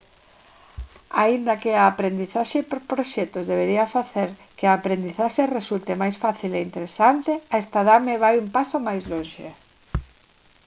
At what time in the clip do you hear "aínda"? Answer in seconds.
1.23-1.53